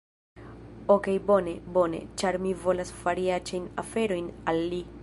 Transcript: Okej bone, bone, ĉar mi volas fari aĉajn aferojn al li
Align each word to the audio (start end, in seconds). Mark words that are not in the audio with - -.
Okej 0.93 1.19
bone, 1.31 1.53
bone, 1.77 2.01
ĉar 2.23 2.41
mi 2.47 2.57
volas 2.65 2.95
fari 3.03 3.31
aĉajn 3.39 3.71
aferojn 3.85 4.35
al 4.55 4.69
li 4.73 4.87